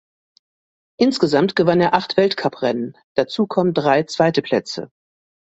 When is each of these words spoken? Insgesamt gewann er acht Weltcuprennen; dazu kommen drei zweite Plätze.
Insgesamt 0.99 1.55
gewann 1.55 1.79
er 1.79 1.93
acht 1.93 2.17
Weltcuprennen; 2.17 2.97
dazu 3.15 3.45
kommen 3.45 3.75
drei 3.75 4.01
zweite 4.01 4.41
Plätze. 4.41 4.89